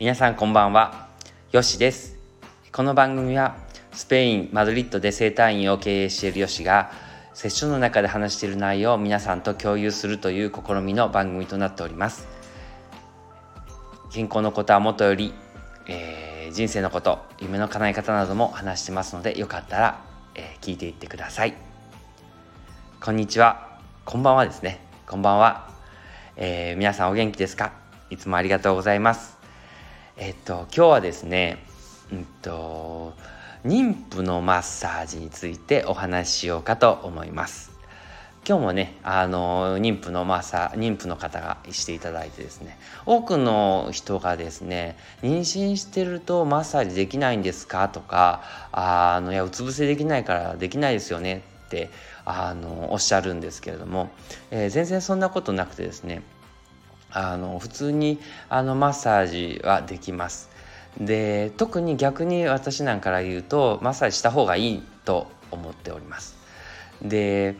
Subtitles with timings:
[0.00, 1.08] 皆さんこんばんは。
[1.52, 2.16] よしです。
[2.72, 3.58] この番組は
[3.92, 6.90] スペインマドリッドで生態院を経営しているよしが
[7.34, 12.26] セッションの中で話している内容を皆さんと共有するという試みの番組となっております。
[14.10, 15.34] 健康のことはもとより、
[15.86, 20.02] えー、人生のこと夢の叶え方なども話してますのでよかったら、
[20.34, 21.52] えー、聞いていってください。
[23.02, 23.78] こんにちは。
[24.06, 24.80] こんばんはですね。
[25.06, 25.68] こんばんは、
[26.36, 27.74] えー、皆さんお元気ですか？
[28.08, 29.39] いつもありがとうございます。
[30.22, 31.64] えっと今日はですね
[32.12, 33.14] うんと
[33.64, 37.70] 妊婦のマッサージについてお話ししようかと思います。
[38.46, 51.88] 今日もねあの妊婦のマッサ妊婦の方がしていただいてですね多くの人がですね妊娠してるとマッサージできないんですかとかあのいやうつ伏せできないからできないですよねって
[52.26, 54.10] あのおっしゃるんですけれども、
[54.50, 56.22] えー、全然そんなことなくてですね
[57.12, 60.50] あの普通にあのマッサージはできます。
[60.98, 66.36] で特に逆に私なんかから言うとマッサージした方がいいと思っております。
[67.02, 67.54] で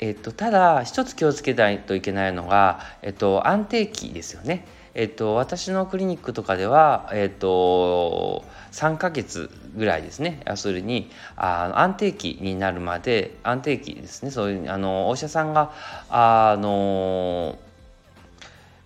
[0.00, 4.66] えっと、ただ一つ気をつけないといけないのが、えっと、安定期ですよね。
[4.94, 15.72] えっと、私のクリニックとかでは、えっと、3ヶ月ぐらいですね要するにあ安定期になるまで安定期ですねそういうあのお医者さんが
[16.10, 17.58] あの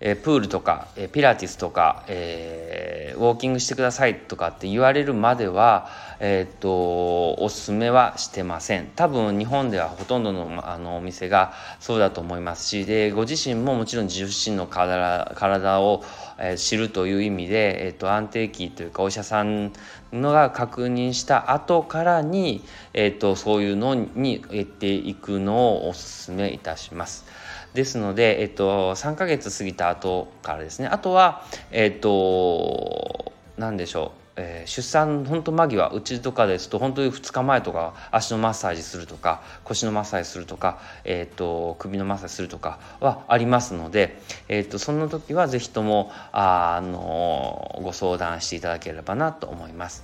[0.01, 5.89] えプールとか、えピラティスとか、えー、ウォーキングしてくださいとかって言われるまでは、
[6.21, 8.91] えー、っとおすすめはしてません。
[8.95, 16.03] 多分日本ではほとんどのあのお店がそうだと思いますしでご自身ももちろん自身の体体を、
[16.37, 19.73] え、知るという意味で、えー、っと安定期というかお医者さん
[20.11, 27.25] のが確認した後からに、えー、っとそういうのに得ていくのをおすすめいたします。
[27.73, 50.03] ですので、えっと、3ヶ月過ぎた後からですねあとはえっと何でしょうえー、出産本当間際うちとかですと本当に2日前とか足のマッサージするとか腰のマッサージするとか、えーと、首のマッサージするとかはありますので、えーと、その時は是非とも、あのご相談していただければなと思います。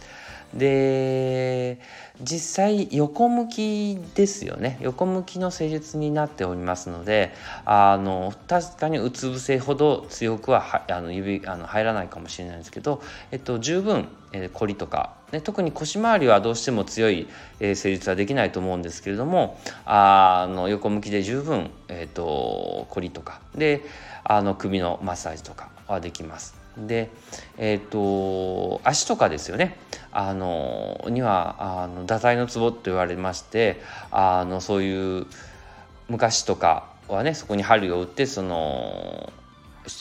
[0.55, 1.79] で
[2.21, 7.33] 実際横向きですよね横向きの施術になっておりますので
[7.66, 13.01] あの確かにうつ伏せほど強くはあの指あの入らないかもしれないんですけど、
[13.31, 17.27] えっと、十分、えー、凝りとか、ね、特に腰回りはどうしても強い、
[17.59, 23.81] えー、施術はできないと思うんですけれどもあの横向きで十分、えーと、凝りとかで
[24.23, 26.65] あの首のマッサージとかはできます。
[26.78, 27.09] で
[27.58, 29.78] え、ー、と足とかですよね。
[30.12, 33.81] あのにはあの打体の壺と言われまして
[34.12, 35.25] あのそういう
[36.08, 39.34] 昔とかはねそこに針を打ってその、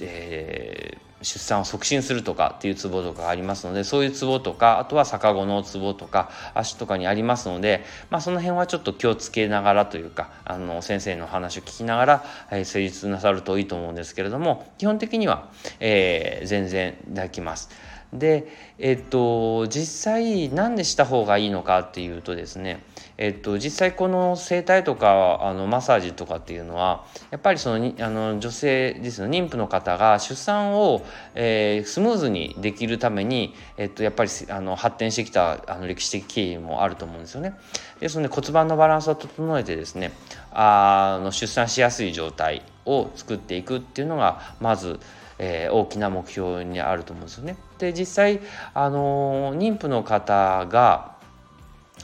[0.01, 17.71] えー、出産を促進するとかっていうツボとかありますのでそういうツボとかあとは逆子のツボとか足とかにありますので、まあ、その辺はちょっと気をつけながらというかあの先生の話を聞きながら、えー、施術なさるといいと思うんですけれども基本的には、えー、全然抱きます。
[18.15, 18.47] で
[18.79, 22.83] えっと実際何でした方がいいのかっていうとですね
[23.19, 31.05] えっと実際この整体とかあのマッサージとかっていうのはやっぱりそのあの女性ですよ妊婦の方が出産を、
[31.35, 37.55] えー、スムーズにできるために、えっと、やっぱりあの発展してきたあの歴史的経緯もあると思うんですよね。
[37.99, 40.13] ですので骨盤のバランスを整えてですね
[40.53, 45.01] あの出産しやすい状態を作っていくっていうのがまず
[45.39, 47.57] えー、大きな目標にあると思うんですよね。
[47.79, 48.41] で実際
[48.73, 51.15] あの妊婦の方が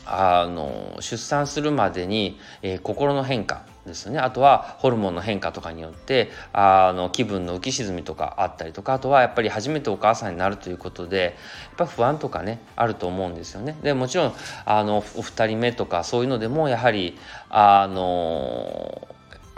[0.05, 11.37] あの出産するまでに、えー、心の変化ですよねあとはホルモンの変化とかによってあの気分の浮き沈みとかあったりとかあとはやっぱり初めてお母さんになるということで
[11.67, 13.77] やっぱ不安とかねあると思うんですよね。
[13.83, 14.33] でもちろん
[14.65, 17.19] あのお二人目とかそういうのでもやはり
[17.49, 19.09] あの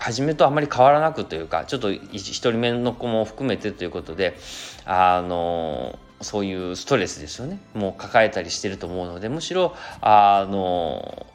[0.02, 4.36] 初めとあまり変わらなくというかちょっと1人目の子も含めてということで
[4.84, 7.60] あのそういうストレスですよね。
[7.74, 11.26] もう抱えたりしてると思うのでむしろあの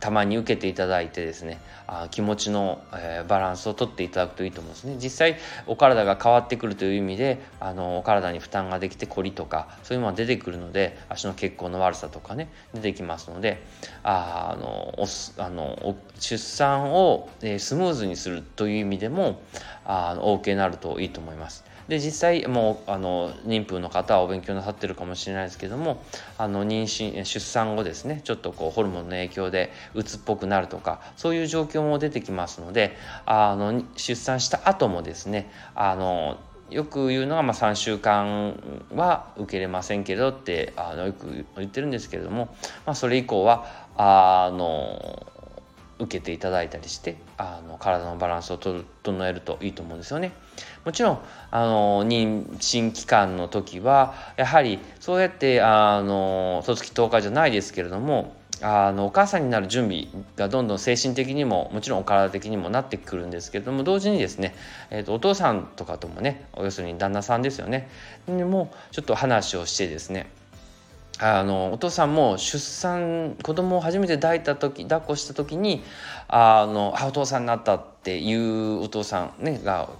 [0.00, 5.36] たまに受けていただいてですねあ気持ちの、えー、バランスをとっていただくといいと思うんですね実際
[5.66, 13.62] お体が変わってくるという意味であのお体に負担ができて凝りとかそういうものが出てくるので足の血行の悪さとかね出てきますので
[14.02, 15.06] あのお
[15.38, 19.42] あの出産を、えー、スムーズにするという意味でも
[19.84, 21.69] あの OK になるといいと思います。
[21.88, 26.02] で実際もうあの妊婦の方はお勉強なさってるかもしれないですけども
[26.38, 32.96] あの妊娠出産後ですねちょっとこうホルモンの影響でうつっぽくなるとかそういう状況も出てきますので
[33.26, 36.38] あの出産した後もですねあの
[36.70, 38.54] よく言うのが、まあ、3週間
[38.94, 42.54] は受けれませんけどってあのよく言ってるんですけれども、
[42.86, 43.66] まあ、それ以降は
[43.96, 45.26] あの
[46.00, 48.84] 受けていただいたりしてあの体のバランスを整
[49.26, 50.32] えるといいと思うんですよね。
[50.84, 51.18] もちろん
[51.50, 64.54] あの妊娠期間の時はやはりそうやってあの卒期10日じゃないですけれどもあのお母さんになる準備がどんどん精神的にももちろんお体的にもなってくるんですけれども同時にですね、
[64.90, 67.88] えーと、お父さんとかともね要するに旦那さんですよね
[68.28, 70.30] にもちょっと話をしてですね
[71.20, 75.82] あのお父さんも出産子供を初めて抱いた時抱っこした時に
[76.28, 79.90] あのあお父さんになったっていうお父さん、ね、が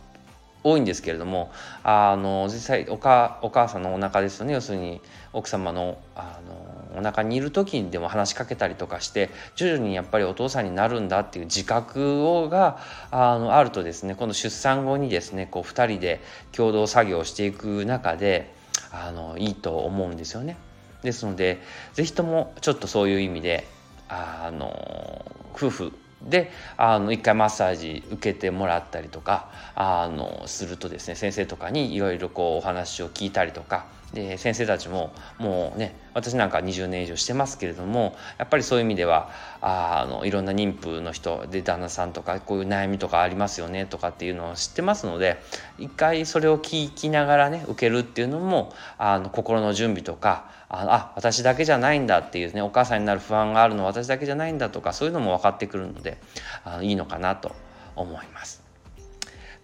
[0.63, 1.51] 多いんですけれども
[1.83, 5.01] あの実際おかお母さんのお腹ですよね要するに
[5.33, 12.79] 奥様のあのお腹にいる時にでも話しかけたりとかして徐々にやっぱりお父さんになるんだっていう自覚をが
[13.13, 16.21] あのあるとですね今度出産後にですねこう2人で
[16.53, 18.53] 共同作業をしていく中で
[18.91, 20.57] あのいいと思うんですよね。
[21.03, 21.61] ですので
[21.95, 23.67] 是非ともちょっとそういう意味で
[24.09, 25.25] あの
[25.55, 25.93] 夫婦
[26.23, 39.31] であの一回マッサージ受けてもらったりとかあのするとですね先生とかにいろいろこうお話を聞いたりとかで先生たちももうね私なんか20年以上してますけれどもやっぱりそういう意味では
[39.61, 45.41] あのいろんな妊婦の人で旦那さんとかこういう悩みとかありますよねとかっていうのを知ってますので
[45.79, 56.19] 一回それを聞きながらね受けるっていうのもあの心の準備とかああ私だけじゃないんだっていうねお母さんになる不安があるのは私だけじゃないんだとかそういうのも分かってくるので
[56.65, 57.53] あのいいのかなと
[57.97, 58.63] 思います。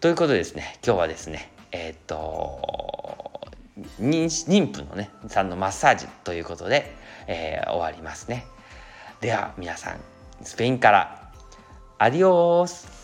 [0.00, 3.25] ということでですね今日はですねえー、っと
[4.00, 6.96] 妊婦のねさんのマッサージということで、
[7.26, 8.46] えー、終わりますね。
[9.20, 10.00] では皆さん
[10.42, 11.30] スペインから
[11.98, 12.96] アディオース。